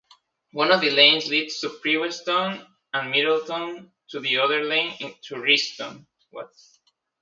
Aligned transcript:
One 0.53 0.71
of 0.71 0.81
the 0.81 0.89
lanes 0.89 1.27
leads 1.27 1.59
to 1.59 1.69
Priestweston 1.69 2.67
and 2.91 3.11
Middleton, 3.11 3.91
the 4.11 4.37
other 4.39 4.63
lane 4.63 4.97
to 5.25 5.35
Rhiston. 5.35 6.07